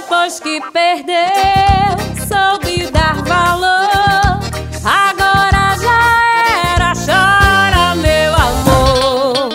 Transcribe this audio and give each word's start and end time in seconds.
Depois 0.00 0.38
que 0.38 0.60
perdeu, 0.70 1.16
soube 2.28 2.86
dar 2.92 3.20
valor. 3.24 4.38
Agora 4.84 5.76
já 5.76 6.00
era, 6.72 6.92
chora, 6.94 7.96
meu 7.96 8.32
amor. 8.32 9.50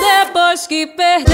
Depois 0.00 0.66
que 0.66 0.86
perdeu, 0.86 1.25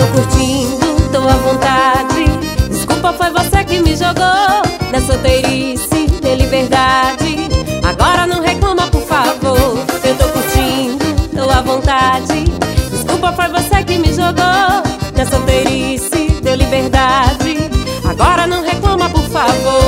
tô 0.00 0.06
curtindo, 0.06 1.10
tô 1.12 1.18
à 1.28 1.36
vontade. 1.36 2.24
Desculpa, 2.70 3.12
foi 3.12 3.30
você 3.30 3.64
que 3.64 3.80
me 3.80 3.94
jogou 3.94 4.62
na 4.90 5.00
solteirice, 5.00 6.06
de 6.22 6.34
liberdade. 6.36 7.48
Agora 7.84 8.26
não 8.26 8.42
reclama, 8.42 8.86
por 8.88 9.02
favor. 9.02 9.78
Eu 10.02 10.16
tô 10.16 10.28
curtindo, 10.28 11.04
tô 11.34 11.50
à 11.50 11.60
vontade. 11.60 12.44
Desculpa, 12.90 13.32
foi 13.32 13.48
você 13.48 13.84
que 13.84 13.98
me 13.98 14.12
jogou 14.12 14.70
na 15.16 15.26
solteirice, 15.28 16.40
deu 16.42 16.54
liberdade. 16.54 17.70
Agora 18.08 18.46
não 18.46 18.62
reclama, 18.62 19.08
por 19.10 19.24
favor. 19.24 19.79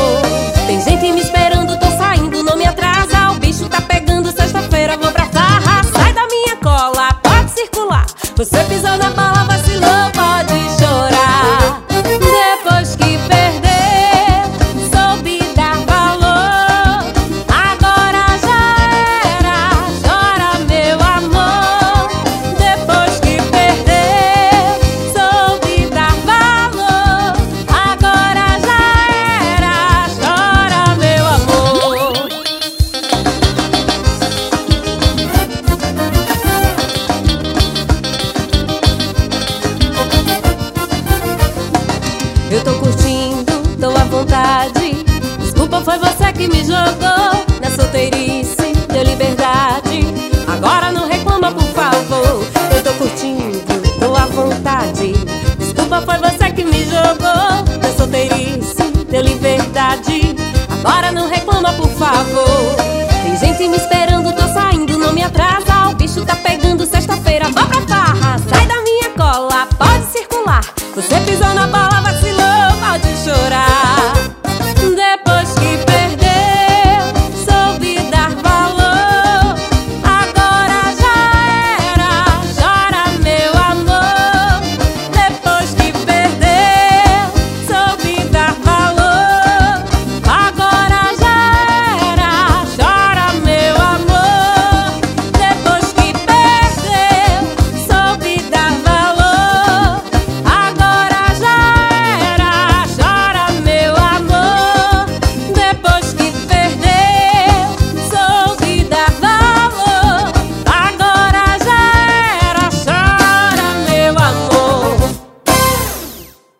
Eu 42.53 42.63
tô 42.63 42.75
curtindo, 42.75 43.51
tô 43.81 43.89
à 43.99 44.05
vontade. 44.05 45.03
Desculpa, 45.41 45.81
foi 45.81 45.97
você 45.97 46.31
que 46.35 46.47
me 46.49 46.59
jogou 46.59 47.47
na 47.63 47.71
solteirice, 47.75 48.75
deu 48.93 49.03
liberdade. 49.05 50.05
Agora 50.47 50.93
não 50.93 51.09
reclama, 51.09 51.51
por 51.51 51.67
favor. 51.69 52.45
Eu 52.77 52.83
tô 52.85 52.93
curtindo, 52.99 53.59
tô 53.99 54.15
à 54.15 54.27
vontade. 54.27 55.15
Desculpa, 55.59 56.03
foi 56.03 56.19
você 56.19 56.53
que 56.53 56.63
me 56.63 56.85
jogou 56.85 57.79
na 57.81 57.97
solteirice, 57.97 58.83
deu 59.09 59.23
liberdade. 59.23 60.37
Agora 60.85 61.11
não 61.11 61.31
reclama, 61.31 61.73
por 61.73 61.89
favor. 61.93 62.77
Tem 63.25 63.35
gente 63.39 63.67
me 63.67 63.79
esperando, 63.79 64.12